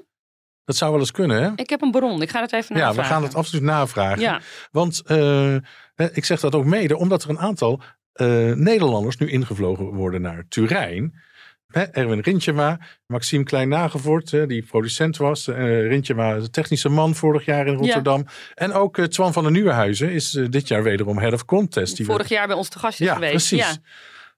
[0.65, 1.51] Dat zou wel eens kunnen, hè?
[1.55, 3.01] Ik heb een bron, ik ga het even Ja, navragen.
[3.09, 4.19] we gaan het absoluut navragen.
[4.21, 5.55] Ja, Want eh,
[5.95, 7.81] ik zeg dat ook mede omdat er een aantal
[8.13, 11.21] eh, Nederlanders nu ingevlogen worden naar Turijn.
[11.67, 15.47] Hè, Erwin Rintjema, Maxime Klein-Nagevoort, die producent was.
[15.47, 18.25] eh Rintjema, de technische man vorig jaar in Rotterdam.
[18.55, 21.97] En ook Twan van der Nieuwenhuizen is dit jaar wederom Head of Contest.
[21.97, 23.31] Die vorig jaar bij ons te gast is ja, geweest.
[23.31, 23.57] precies.
[23.59, 23.75] Ja,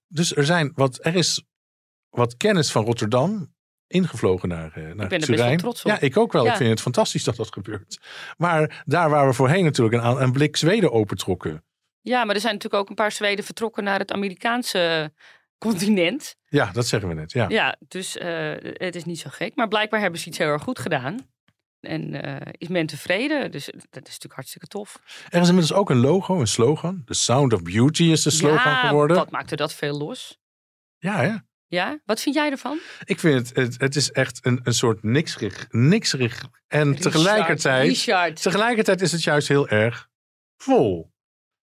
[0.07, 1.43] Dus er, zijn wat, er is
[2.09, 3.53] wat kennis van Rotterdam
[3.87, 5.49] ingevlogen naar, eh naar ben er best Turijn.
[5.49, 5.91] wel trots op.
[5.91, 6.45] Ja, ik ook wel.
[6.45, 6.51] Ja.
[6.51, 7.99] Ik vind het fantastisch dat dat gebeurt.
[8.37, 11.63] Maar daar waar we voorheen natuurlijk een, een blik Zweden opentrokken.
[12.01, 15.11] ja, maar er zijn natuurlijk ook een paar Zweden vertrokken naar het Amerikaanse
[15.57, 16.35] continent.
[16.47, 17.31] Ja, dat zeggen we net.
[17.31, 17.45] Ja.
[17.49, 19.55] Ja, dus eh, het is niet zo gek.
[19.55, 21.17] Maar blijkbaar hebben ze iets heel erg goed gedaan.
[21.79, 23.51] En eh, is men tevreden.
[23.51, 24.99] Dus dat is natuurlijk hartstikke tof.
[25.29, 27.01] Er is inmiddels ook een logo, een slogan.
[27.05, 29.17] The Sound of Beauty is de slogan ja, geworden.
[29.17, 30.39] wat maakte dat veel los?
[30.97, 31.35] Ja, hè?
[31.67, 32.77] Ja, wat vind jij ervan?
[33.03, 36.43] Ik vind het, het, het is echt een, een soort nikserig, nikserig.
[36.67, 40.07] En tegelijkertijd, Richard, tegelijkertijd is het juist heel erg
[40.57, 41.11] vol.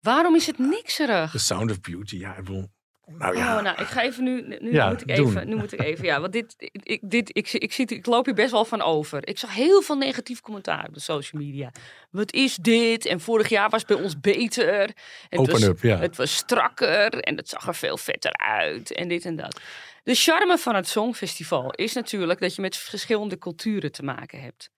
[0.01, 1.31] waarom is het nikserig?
[1.31, 2.69] The Sound of Beauty, ja, ik bedoel,
[3.07, 4.57] Nou ja, Oh, nou, ik ga even nu.
[4.61, 5.27] Nu Ja, moet ik doen.
[5.29, 5.49] even.
[5.49, 6.05] Nu moet ik even.
[6.05, 9.29] Ja, want dit, ik, dit, ik, ik, zie, ik loop hier best wel van over.
[9.29, 11.73] Ik zag heel veel negatief commentaar op de social media.
[12.11, 13.07] Wat is dit?
[13.07, 14.91] En vorig jaar was het bij ons beter.
[15.29, 15.99] En Open was, up, ja.
[15.99, 18.93] Het was strakker en het zag er veel vetter uit.
[18.93, 19.61] En dit en dat.
[20.03, 24.71] De charme van het Songfestival is natuurlijk dat je met verschillende culturen te maken hebt.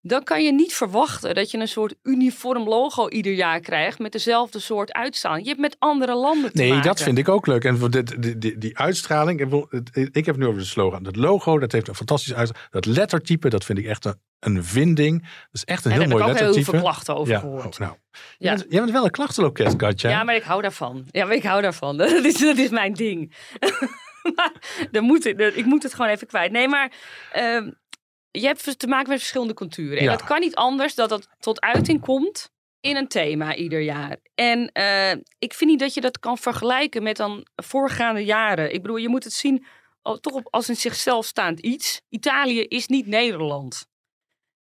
[0.00, 4.12] Dan kan je niet verwachten dat je een soort uniform logo ieder jaar krijgt met
[4.12, 5.42] dezelfde soort uitstraling.
[5.42, 6.84] Je hebt met andere landen te Nee, maken.
[6.86, 7.64] dat vind ik ook leuk.
[7.64, 11.02] En voor dit- die, die, die uitstraling, ik, heb het nu over de slogan.
[11.02, 12.72] Dat logo, dat heeft een fantastisch uitstraling.
[12.72, 15.20] Dat lettertype, dat vind ik echt een, een vinding.
[15.22, 16.70] Dat is echt een En heel daar heb mooi ik ook heel lettertype.
[16.76, 17.64] veel klachten over ja, gehoord.
[17.74, 17.92] oh, nou.
[18.10, 18.18] Ja.
[18.38, 20.10] Jij, bent, jij bent wel een klachtenloket, Katja.
[20.10, 21.06] Ja, maar ik hou daarvan.
[21.10, 21.96] Ja, maar ik hou daarvan.
[21.98, 23.32] Dat is, dat is mijn ding.
[24.36, 26.52] maar dan moet ik, ik moet het gewoon even kwijt.
[26.52, 26.92] Nee, maar
[27.32, 27.70] ehm,
[28.30, 29.98] je hebt te maken met verschillende culturen.
[29.98, 30.10] En Ja.
[30.10, 34.16] het kan niet anders dat dat tot uiting komt in een thema ieder jaar.
[34.34, 38.74] En eh, ik vind niet dat je dat kan vergelijken met dan voorgaande jaren.
[38.74, 39.66] Ik bedoel, je moet het zien
[40.02, 42.00] toch op, als een zichzelf staand iets.
[42.08, 43.86] Italië is niet Nederland.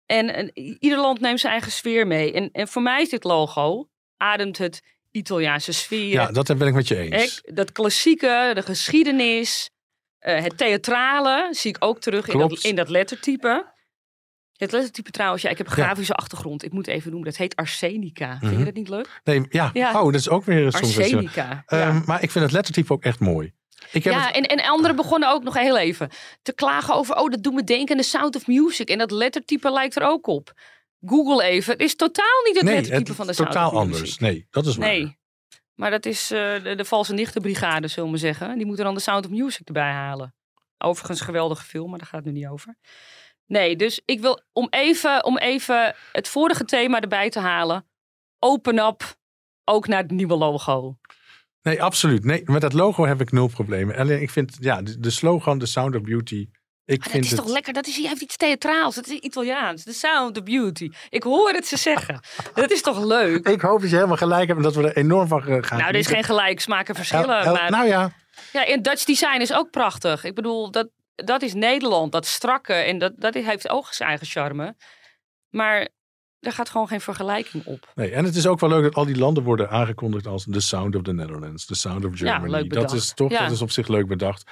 [0.07, 2.33] En, en ieder land neemt zijn eigen sfeer mee.
[2.33, 6.09] En, en voor mij is dit logo, ademt het Italiaanse sfeer.
[6.09, 7.41] Ja, dat ben ik met je eens.
[7.45, 9.71] Hè, dat klassieke, de geschiedenis,
[10.19, 13.73] eh, het theatrale zie ik ook terug in dat, in dat lettertype.
[14.57, 16.65] Het lettertype trouwens, ja, ik heb een grafische achtergrond.
[16.65, 18.31] Ik moet even noemen, dat heet Arsenica.
[18.39, 18.59] Vind Mhm.
[18.59, 19.21] je dat niet leuk?
[19.25, 19.71] Nee, ja.
[19.73, 20.01] Ja.
[20.01, 21.03] Oh, dat is ook weer een songfestival.
[21.21, 21.63] Arsenica.
[21.67, 22.01] Ehm.
[22.07, 23.53] Maar ik vind het lettertype ook echt mooi.
[23.93, 26.11] Ik heb Ja, het, en, en anderen begonnen ook nog heel even
[26.43, 27.17] te klagen over...
[27.17, 28.89] oh, dat doet me denken aan de Sound of Music.
[28.89, 30.53] En dat lettertype lijkt er ook op.
[31.07, 31.73] Google even.
[31.73, 33.93] Het is totaal niet het nee, lettertype het van de Sound totaal of Music.
[33.93, 34.19] anders.
[34.19, 34.89] Nee, dat is waar.
[34.89, 35.19] Nee.
[35.75, 38.57] Maar dat is eh, de, de valse nichtenbrigade, zullen we zeggen.
[38.57, 40.35] Die moeten dan de Sound of Music erbij halen.
[40.79, 42.77] Overigens geweldige film, maar daar gaat het nu niet over.
[43.47, 47.87] Nee, dus ik wil om even, om even het vorige thema erbij te halen.
[48.39, 49.17] Open up,
[49.65, 50.99] ook naar het nieuwe logo.
[51.63, 52.25] Nee, absoluut.
[52.25, 53.97] Nee, met dat logo heb ik nul problemen.
[53.97, 56.49] Alleen ik vind, ja, de, de slogan, The Sound of Beauty.
[56.91, 59.19] Ik vind het is het, toch lekker, dat is, hij heeft iets theatraals, het is
[59.19, 59.83] Italiaans.
[59.85, 60.91] The Sound of Beauty.
[61.09, 62.21] Ik hoor het ze zeggen.
[62.55, 63.49] dat is toch leuk?
[63.49, 65.83] Ik hoop dat je helemaal gelijk hebt en dat we er enorm van gaan Nou,
[65.91, 67.39] er is geen gelijk smaak en verschillen.
[67.39, 67.71] El- el- maar...
[67.71, 68.13] Nou ja,
[68.53, 70.25] Ja, en Dutch design is ook prachtig.
[70.25, 72.73] Ik bedoel, dat, dat is Nederland, dat strakke.
[72.73, 74.75] En dat, dat heeft ook zijn eigen charme.
[75.49, 75.89] Maar
[76.41, 77.93] er gaat gewoon geen vergelijking op.
[77.95, 78.11] nee.
[78.11, 80.97] En het is ook wel leuk dat al die landen worden aangekondigd als The Sound
[80.97, 82.51] of the Netherlands, The Sound of Ja, Germany.
[82.53, 83.43] leuk dat is toch, Ja.
[83.43, 84.51] dat is op zich leuk bedacht.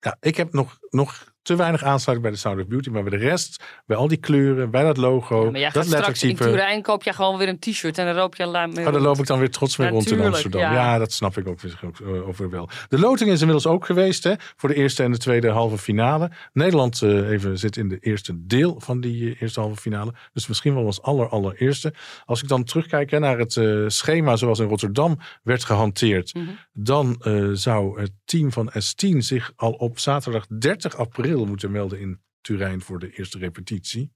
[0.00, 3.18] Ja, ik heb nog, nog te weinig aansluiting bij The Sound of Beauty, maar bij
[3.18, 6.28] de rest, bij al die kleuren, bij dat logo, Ja, maar jij dat straks in
[6.28, 6.50] lettertype.
[6.50, 8.92] Turijn koop je gewoon weer een t-shirt en dan loop je la- mee Oh, daar
[8.92, 9.04] rond.
[9.04, 10.60] loop ik dan weer trots mee rond in Amsterdam.
[10.60, 10.72] Ja.
[10.72, 10.98] ja.
[10.98, 12.68] dat snap ik ook, ook eh, over wel.
[12.88, 16.30] De loting is inmiddels ook geweest hè, voor de eerste en de tweede halve finale.
[16.52, 20.14] Nederland eh, even zit in de eerste deel van die eh, eerste halve finale.
[20.32, 21.94] Dus misschien wel als aller, allereerste.
[22.24, 26.34] Als ik dan terugkijk hè, naar het eh, schema zoals in Rotterdam werd gehanteerd.
[26.34, 26.44] Mhm.
[26.72, 32.00] Dan eh, zou het team van S10 zich al op zaterdag 30 april moeten melden
[32.00, 34.12] in Turijn voor de eerste repetitie.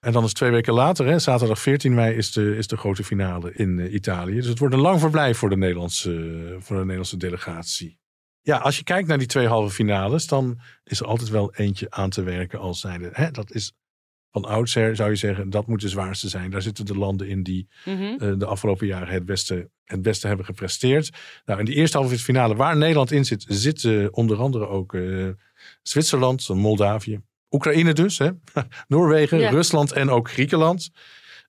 [0.00, 3.04] En dan is twee weken later, hè, zaterdag 14 mei, is de, is de grote
[3.04, 4.34] finale in eh, Italië.
[4.34, 6.10] Dus het wordt een lang verblijf voor de, Nederlandse,
[6.58, 7.98] voor de Nederlandse delegatie.
[8.40, 11.90] Ja, als je kijkt naar die twee halve finales, dan is er altijd wel eentje
[11.90, 13.08] aan te werken als zijnde.
[13.12, 13.72] Hè, dat is
[14.30, 16.50] van oudsher, zou je zeggen, dat moet de zwaarste zijn.
[16.50, 18.02] Daar zitten de landen in die Mhm.
[18.02, 21.10] eh, de afgelopen jaren het beste, het beste hebben gepresteerd.
[21.44, 24.94] Nou, in die eerste halve finale waar Nederland in zit, zit eh, onder andere ook
[24.94, 25.28] eh,
[25.82, 28.30] Zwitserland, Moldavië, Oekraïne dus, hè?
[28.88, 29.50] Noorwegen, Ja.
[29.50, 30.90] Rusland en ook Griekenland.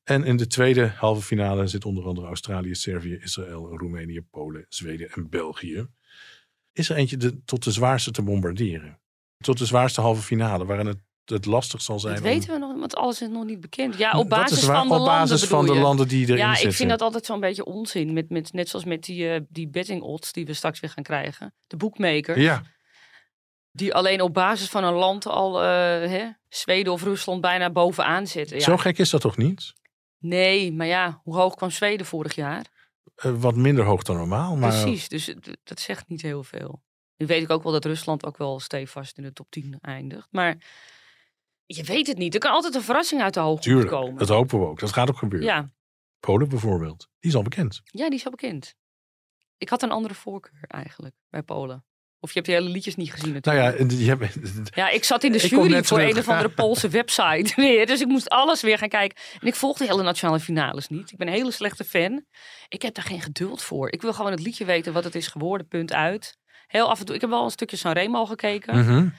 [0.03, 5.09] En in de tweede halve finale zit onder andere Australië, Servië, Israël, Roemenië, Polen, Zweden
[5.11, 5.87] en België.
[6.73, 8.99] Is er eentje de, tot de zwaarste te bombarderen?
[9.37, 12.13] Tot de zwaarste halve finale, waarin het, het lastig zal zijn.
[12.15, 13.97] Dat om- weten we nog, want alles is nog niet bekend.
[13.97, 16.51] Ja, op basis waar, van de op basis landen van de landen die erin Ja,
[16.51, 16.69] zitten.
[16.69, 18.13] ik vind dat altijd zo'n beetje onzin.
[18.13, 21.03] Met, met, net zoals met die, eh, die betting odds die we straks weer gaan
[21.03, 21.53] krijgen.
[21.67, 22.39] De boekmaker.
[22.39, 22.63] Ja,
[23.77, 25.67] Die alleen op basis van een land al eh,
[26.09, 28.57] hè, Zweden of Rusland bijna bovenaan zitten.
[28.57, 28.63] Ja.
[28.63, 29.73] zo gek is dat toch niet?
[30.19, 32.65] Nee, maar ja, hoe hoog kwam Zweden vorig jaar?
[33.15, 34.55] Eh, wat minder hoog dan normaal.
[34.55, 36.81] Maar Precies, dus dat zegt niet heel veel.
[37.17, 40.27] Nu weet ik ook wel dat Rusland ook wel stevast in de top 10 eindigt.
[40.31, 40.57] Maar
[41.65, 42.33] je weet het niet.
[42.33, 44.17] Er kan altijd een verrassing uit de hoogte tuurlijk, komen.
[44.17, 44.79] dat hopen we ook.
[44.79, 45.47] Dat gaat ook gebeuren.
[45.47, 45.69] ja.
[46.19, 47.81] Polen bijvoorbeeld, die is al bekend.
[47.83, 48.75] ja, die is al bekend.
[49.57, 51.85] Ik had een andere voorkeur eigenlijk bij Polen.
[52.19, 53.79] Of je hebt die hele liedjes niet gezien Nou natuurlijk.
[53.79, 54.29] ja, die hebben,
[54.75, 56.11] Ja, ik zat in de jury voor terug.
[56.13, 57.85] een of andere Poolse website weer.
[57.85, 59.17] Dus ik moest alles weer gaan kijken.
[59.39, 61.11] En ik volg de hele nationale finales niet.
[61.11, 62.25] Ik ben een hele slechte fan.
[62.67, 63.91] Ik heb daar geen geduld voor.
[63.91, 66.37] Ik wil gewoon het liedje weten wat het is geworden, punt uit.
[66.67, 67.15] Heel af en toe.
[67.15, 68.77] Ik heb wel een stukje Sanremo gekeken.
[68.77, 69.09] Mhm.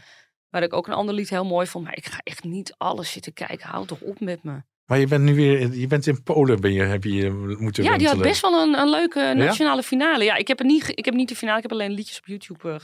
[0.51, 1.85] Waar ik ook een ander lied heel mooi vond.
[1.85, 3.69] Maar ik ga echt niet alles zitten kijken.
[3.69, 4.63] Houd toch op met me.
[4.89, 7.85] Maar je bent nu weer, je bent in Polen, ben je, heb je je moeten
[7.85, 10.25] Ja, die had best wel een, een leuke nationale finale.
[10.25, 12.27] Ja, ik heb, er niet, ik heb niet de finale, ik heb alleen liedjes op
[12.27, 12.79] YouTube eh,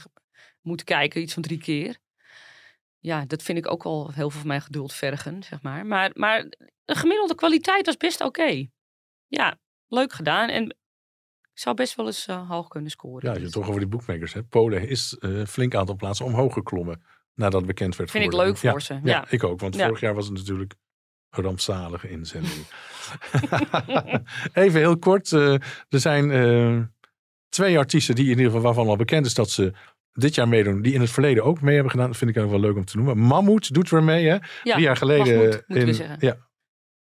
[0.61, 1.97] moeten kijken, iets van drie keer.
[2.99, 5.85] Ja, dat vind ik ook al heel veel van mijn geduld vergen, zeg maar.
[5.85, 6.45] Maar, maar
[6.85, 8.67] de gemiddelde kwaliteit was best oké.
[9.27, 10.49] Ja, leuk gedaan.
[10.49, 10.69] En
[11.41, 13.19] ik zou best wel eens eh, hoog kunnen scoren.
[13.21, 14.33] Ja, je hebt het toch over die boekmakers.
[14.33, 14.43] Hè?
[14.43, 18.57] Polen is eh, een flink aantal plaatsen omhoog geklommen nadat bekend werd Vind ik leuk
[18.57, 19.25] voor ze, ja.
[19.29, 19.59] ik ook.
[19.59, 20.75] Want vorig jaar was het natuurlijk
[21.41, 22.65] rampzalige inzending.
[24.53, 25.31] Even heel kort.
[25.31, 25.53] eh,
[25.89, 26.77] er zijn eh,
[27.49, 29.73] twee artiesten die in ieder geval waarvan al bekend is dat ze
[30.13, 30.81] dit jaar meedoen.
[30.81, 32.07] Die in het verleden ook mee hebben gedaan.
[32.07, 33.17] Dat vind ik ook wel leuk om te noemen.
[33.17, 34.25] Mammoet doet weer mee.
[34.25, 34.33] Hè?
[34.33, 35.63] Ja, Drie jaar geleden.
[35.67, 36.17] Mahmoud, in.
[36.19, 36.37] Ja.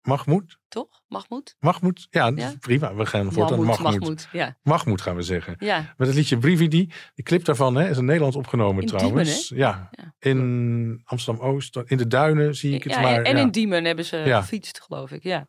[0.03, 0.57] Mahmoud?
[0.67, 1.01] Toch?
[1.07, 1.55] Mahmoud?
[1.59, 2.07] Mahmoud?
[2.09, 2.53] Ja, Ja.
[2.59, 2.95] prima.
[2.95, 4.29] We gaan voortaan Mahmoud, Mahmoud.
[4.31, 4.57] Ja.
[4.63, 5.55] Mahmoud gaan we zeggen.
[5.59, 6.89] Ja, Met het liedje Brividi.
[7.15, 9.49] De clip daarvan hè, is in Nederland opgenomen In trouwens.
[9.49, 9.89] ja.
[9.91, 10.13] Ja.
[10.19, 11.77] In Amsterdam-Oost.
[11.85, 13.21] In de duinen zie ik het maar.
[13.21, 15.23] en, in Diemen hebben ze gefietst, geloof ik.
[15.23, 15.47] Ja.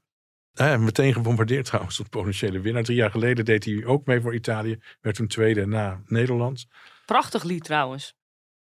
[0.52, 2.82] Hè, meteen gebombardeerd trouwens tot potentiële winnaar.
[2.82, 4.78] Drie jaar geleden deed hij ook mee voor Italië.
[5.00, 6.66] Werd toen tweede na Nederland.
[7.06, 8.14] Prachtig lied trouwens.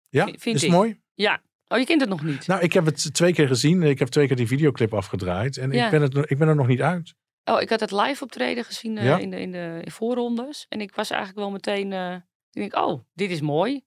[0.09, 0.71] Ja, Vind- vind is ik.
[0.71, 1.01] mooi?
[1.13, 1.41] Ja.
[1.71, 2.47] Oh, je kent het nog niet?
[2.47, 3.83] Nou, ik heb het twee keer gezien.
[3.83, 5.57] Ik heb twee keer die videoclip afgedraaid.
[5.57, 5.85] En Ja.
[5.85, 7.13] ik, ben het, ik ben er nog niet uit.
[7.43, 9.17] Oh, ik had het live optreden gezien eh, Ja?
[9.17, 10.65] in, de, in de voorrondes.
[10.69, 11.93] En ik was eigenlijk wel meteen...
[11.93, 12.13] eh,
[12.51, 13.81] ik denk, oh, dit is mooi.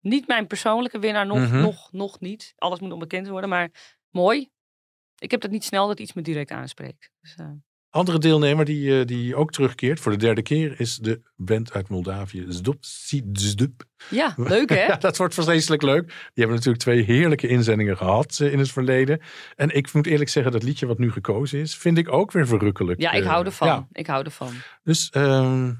[0.00, 1.60] Niet mijn persoonlijke winnaar, nog, Mhm.
[1.60, 2.52] nog, nog niet.
[2.56, 3.70] Alles moet nog bekend worden, maar
[4.10, 4.50] mooi.
[5.18, 7.10] Ik heb dat niet snel dat iets me direct aanspreekt.
[7.20, 7.50] Dus, eh,
[7.90, 11.88] Andere deelnemer die, eh, die ook terugkeert voor de derde keer is de band uit
[11.88, 12.44] Moldavië.
[12.48, 13.82] Zdop Zdub.
[14.10, 14.76] ja, leuk hè?
[14.86, 16.06] Ja, dat wordt vreselijk leuk.
[16.06, 19.20] Die hebben natuurlijk twee heerlijke inzendingen gehad eh, in het verleden.
[19.56, 22.46] En ik moet eerlijk zeggen, dat liedje wat nu gekozen is, vind ik ook weer
[22.46, 23.00] verrukkelijk.
[23.00, 23.68] Ja, ik Eh, hou ervan.
[23.68, 23.86] ja.
[23.92, 24.52] Ik hou ervan.
[24.82, 25.72] Dus ehm,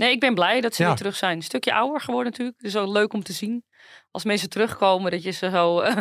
[0.00, 0.88] Nee, ik ben blij dat ze Ja.
[0.88, 1.36] weer terug zijn.
[1.36, 2.58] Een stukje ouder geworden natuurlijk.
[2.58, 3.64] Dus ook leuk om te zien.
[4.10, 5.80] Als mensen terugkomen, dat je ze zo...
[5.80, 5.96] eh,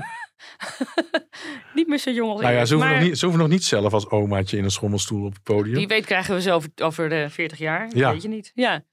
[1.73, 3.51] niet meer zo jong als nou ja, ze hoeven, Maar nog niet, ze hoeven nog
[3.51, 5.75] niet zelf als omaatje in een schommelstoel op het podium.
[5.75, 7.89] Wie weet krijgen we ze over, over de 40 jaar.
[7.93, 8.11] Ja.
[8.11, 8.51] Weet je niet.
[8.53, 8.83] Ja.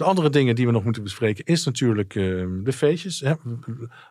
[0.00, 3.20] De andere dingen die we nog moeten bespreken is natuurlijk ehm, de feestjes.
[3.20, 3.32] Hè.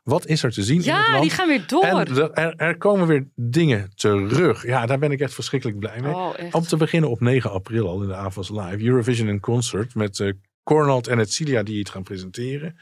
[0.04, 1.22] Wat is er te zien in het Ja, land?
[1.22, 1.84] die gaan weer door.
[1.84, 1.98] En
[2.34, 4.66] er, er, komen weer dingen terug.
[4.66, 6.14] Ja, daar ben ik echt verschrikkelijk blij mee.
[6.14, 6.34] Oh.
[6.52, 8.84] Om te beginnen op 9 april al in de AFAS Live.
[8.86, 10.32] Eurovision in Concert met eh
[10.64, 12.76] Cornald en het Cilia die het gaan presenteren.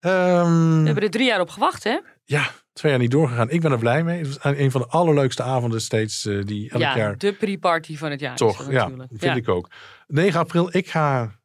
[0.00, 1.98] Ehm, We hebben er drie jaar op gewacht, hè?
[2.24, 3.50] ja, twee jaar niet doorgegaan.
[3.50, 4.18] Ik ben er blij mee.
[4.18, 7.18] Het was een van de allerleukste avonden steeds eh, die elk ja, jaar...
[7.18, 8.36] de pre-party van het jaar.
[8.36, 9.34] Toch, ja, vind Ja.
[9.34, 9.70] ik ook.
[10.06, 11.37] 9 april, ik ga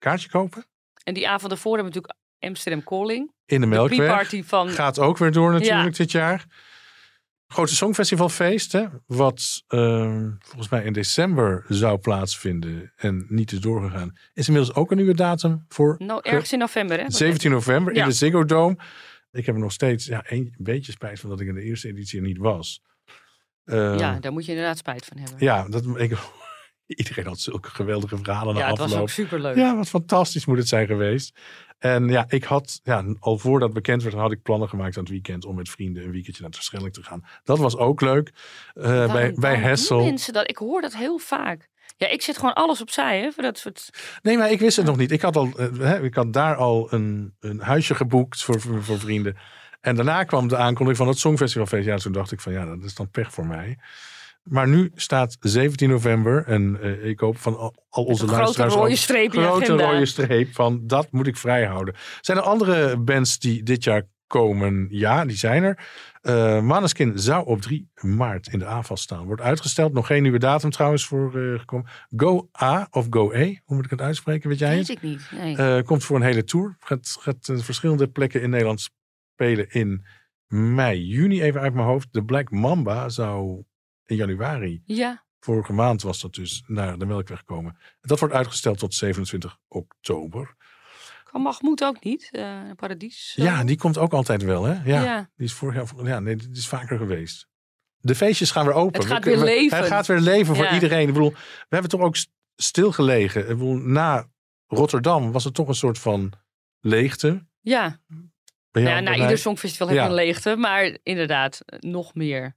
[0.00, 0.64] kaartje kopen
[1.04, 3.32] En die avond daarvoor hebben we natuurlijk Amsterdam Calling.
[3.46, 3.98] in de De Melkweg.
[3.98, 4.68] pre-party van...
[4.68, 5.90] Gaat ook weer door natuurlijk Ja.
[5.96, 6.44] dit jaar.
[7.46, 14.18] Grote Songfestivalfeest, hè, wat ehm, volgens mij in december zou plaatsvinden en niet is doorgegaan.
[14.32, 17.04] Is inmiddels ook een nieuwe datum voor Nou, ergens in november, hè?
[17.10, 18.02] 17 november Ja.
[18.02, 18.76] in de Ziggo Dome.
[19.32, 21.88] Ik heb er nog steeds ja, een beetje spijt van dat ik in de eerste
[21.88, 22.82] editie er niet was.
[23.64, 25.36] Ehm, Ja, daar moet je inderdaad spijt van hebben.
[25.38, 26.12] ja, dat, ik,
[26.96, 29.02] iedereen had zulke geweldige verhalen na Ja, het was afloop.
[29.02, 29.56] ook superleuk.
[29.56, 31.38] Ja, wat fantastisch moet het zijn geweest.
[31.78, 35.12] En ja, ik had, ja, al voordat bekend werd, had ik plannen gemaakt aan het
[35.12, 37.24] weekend om met vrienden een weekendje naar Terschelling te gaan.
[37.44, 38.32] Dat was ook leuk.
[38.74, 40.00] Eh, bij, Waarom- bij Hessel.
[40.04, 40.48] mensen dat?
[40.50, 41.68] Ik hoor dat heel vaak.
[41.96, 43.30] Ja, ik zet gewoon alles opzij, hè?
[43.32, 43.90] Voor dat soort...
[44.22, 45.10] Nee, maar ik wist het nog niet.
[45.10, 48.84] Ik had, al, eh, hè, ik had daar al een, een huisje geboekt voor, voor,
[48.84, 49.36] voor vrienden.
[49.80, 51.86] En daarna kwam de aankondiging van het Songfestivalfeest.
[51.86, 53.78] Ja, toen dacht ik van ja, dat is dan pech voor mij.
[54.42, 58.42] Maar nu staat 17 november en eh, ik hoop van al, al onze een grote
[58.42, 58.74] luisteraars...
[58.74, 61.94] rode ook- streep grote rode streep van dat moet ik vrijhouden.
[62.20, 64.86] Zijn er andere bands die dit jaar komen?
[64.90, 65.88] Ja, die zijn er.
[66.20, 69.24] Eh Maneskin zou op 3 maart in de AFAS staan.
[69.26, 69.92] Wordt uitgesteld.
[69.92, 71.86] Nog geen nieuwe datum trouwens voor eh, gekomen.
[72.16, 74.48] Go A of Go E, hoe moet ik het uitspreken?
[74.48, 74.86] Weet jij het?
[74.86, 75.30] Weet ik niet.
[75.56, 75.82] Nee.
[75.82, 76.76] Komt voor een hele tour.
[76.80, 78.88] Gaat, gaat verschillende plekken in Nederland
[79.34, 80.04] spelen in
[80.46, 81.42] mei, juni.
[81.42, 82.08] Even uit mijn hoofd.
[82.10, 83.64] De Black Mamba zou
[84.10, 87.76] in januari, ja, vorige maand was dat dus, naar de Melkweg komen.
[88.00, 90.54] Dat wordt uitgesteld tot 27 oktober.
[91.24, 92.28] kan Mahmoud ook niet.
[92.32, 93.32] eh Paradies.
[93.32, 93.42] zo.
[93.42, 94.72] Ja, die komt ook altijd wel, hè?
[94.72, 95.30] Ja, Ja.
[95.36, 97.48] die is vorig jaar, ja, nee, die is vaker geweest.
[97.98, 99.00] De feestjes gaan weer open.
[99.00, 99.78] Het gaat We- weer we- leven.
[99.78, 100.74] Het gaat weer leven voor Ja.
[100.74, 101.06] iedereen.
[101.08, 101.36] Ik bedoel, we
[101.68, 103.40] hebben toch ook st- stilgelegen.
[103.42, 104.28] Ik bedoel, na
[104.66, 106.32] Rotterdam was het toch een soort van
[106.80, 107.46] leegte.
[107.60, 108.00] Ja,
[108.70, 110.08] jou, ja na ieder songfestival heb je Ja.
[110.08, 110.56] een leegte.
[110.56, 112.56] Maar inderdaad, eh, nog meer.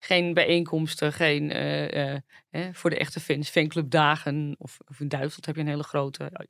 [0.00, 2.20] Geen bijeenkomsten, geen eh, eh,
[2.72, 4.54] voor de echte fans, fanclubdagen.
[4.58, 6.46] Of, of in Duitsland heb je een hele grote.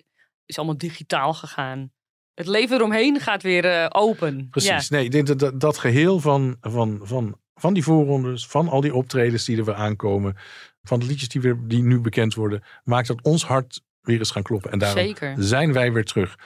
[0.47, 1.93] Is allemaal digitaal gegaan.
[2.35, 4.49] Het leven eromheen gaat weer eh, open.
[4.51, 4.89] Precies.
[4.89, 4.97] Ja.
[4.97, 8.81] Nee, ik denk dat, dat, dat geheel van, van, van, van die voorrondes, van al
[8.81, 10.37] die optredens die er weer aankomen,
[10.83, 14.31] van de liedjes die, weer, die nu bekend worden, maakt dat ons hart weer eens
[14.31, 14.71] gaan kloppen.
[14.73, 15.35] En daarom Zeker.
[15.39, 16.39] zijn wij weer terug.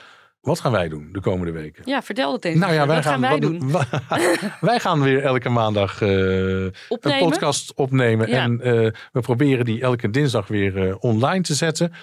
[0.45, 1.83] Wat gaan wij doen de komende weken?
[1.85, 2.59] Ja, vertel het eens.
[2.59, 3.71] Nou ja, wij wat gaan, wij wat- doen?
[4.69, 6.73] wij gaan weer elke maandag eh, een
[7.19, 8.29] podcast opnemen.
[8.29, 8.41] Ja.
[8.41, 11.93] En eh, we proberen die elke dinsdag weer eh, online te zetten.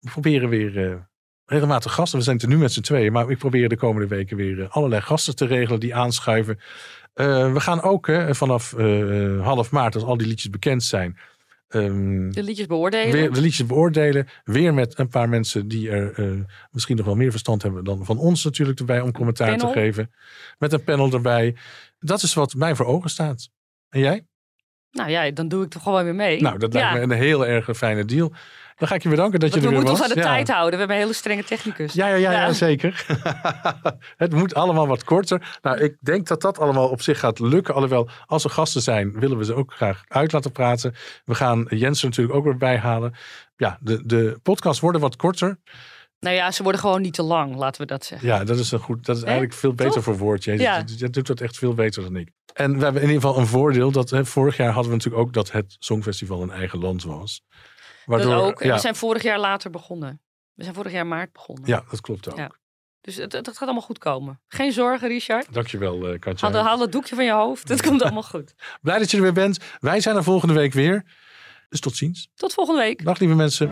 [0.00, 1.06] We proberen weer
[1.46, 2.18] regelmatig gasten.
[2.18, 3.12] We zijn er nu met z'n tweeën.
[3.12, 6.60] Maar ik probeer de komende weken weer allerlei gasten te regelen die aanschuiven.
[7.14, 8.74] We gaan ook vanaf
[9.40, 11.18] half maart, als al die liedjes bekend zijn...
[11.68, 13.12] ehm, De liedjes beoordelen.
[13.12, 14.28] weer de liedjes beoordelen.
[14.44, 18.04] Weer met een paar mensen die er eh, misschien nog wel meer verstand hebben dan
[18.04, 19.72] van ons natuurlijk erbij om commentaar Panel.
[19.72, 20.10] te geven.
[20.58, 21.56] Met een panel erbij.
[21.98, 23.48] Dat is wat mij voor ogen staat.
[23.88, 24.26] En jij?
[24.96, 26.40] Nou ja, dan doe ik toch gewoon weer mee.
[26.42, 26.78] Nou, dat ja.
[26.92, 28.32] lijkt me een heel erg fijne deal.
[28.76, 30.10] Dan ga ik je bedanken dat Want je we er weer moeten was.
[30.10, 30.34] ons aan de Ja.
[30.44, 30.72] tijd houden.
[30.72, 31.92] We hebben een hele strenge technicus.
[31.92, 33.06] Ja, ja, ja, zeker.
[34.16, 35.56] het moet allemaal wat korter.
[35.62, 37.74] Nou, ik denk dat dat allemaal op zich gaat lukken.
[37.74, 40.94] Alhoewel, als er gasten zijn, willen we ze ook graag uit laten praten.
[41.24, 43.14] We gaan Jens er natuurlijk ook weer bij halen.
[43.56, 45.58] Ja, de, de podcasts worden wat korter.
[46.20, 48.28] Nou ja, ze worden gewoon niet te lang, laten we dat zeggen.
[48.28, 50.04] Ja, dat is, een goed, dat is eigenlijk veel beter Toch?
[50.04, 50.44] voor woord.
[50.44, 50.82] Jezus, Ja.
[50.96, 52.28] je doet dat echt veel beter dan ik.
[52.56, 53.90] En we hebben in ieder geval een voordeel.
[53.90, 57.42] Dat, hè, vorig jaar hadden we natuurlijk ook dat het Songfestival een eigen land was.
[58.06, 58.60] dat ook.
[58.60, 60.20] En ja, we zijn vorig jaar later begonnen.
[60.54, 61.68] We zijn vorig jaar maart begonnen.
[61.68, 62.36] ja, dat klopt ook.
[62.36, 62.50] Ja.
[63.00, 64.40] Dus het, het gaat allemaal goed komen.
[64.48, 65.52] Geen zorgen, Richard.
[65.52, 66.50] Dankjewel, uh, Katja.
[66.50, 67.68] Haal, haal het doekje van je hoofd.
[67.68, 68.54] Het komt allemaal goed.
[68.82, 69.58] Blij dat je er weer bent.
[69.80, 71.04] Wij zijn er volgende week weer.
[71.68, 72.30] Dus tot ziens.
[72.34, 73.04] Tot volgende week.
[73.04, 73.70] Dag lieve mensen.